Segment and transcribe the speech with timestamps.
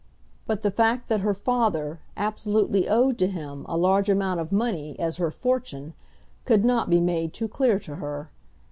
[0.47, 4.97] But the fact that her father absolutely owed to him a large amount of money
[4.97, 5.93] as her fortune
[6.43, 8.31] could not be made too clear to her.